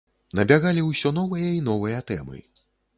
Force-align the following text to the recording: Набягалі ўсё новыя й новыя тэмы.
Набягалі 0.39 0.87
ўсё 0.89 1.13
новыя 1.19 1.47
й 1.57 1.63
новыя 1.71 2.05
тэмы. 2.13 2.47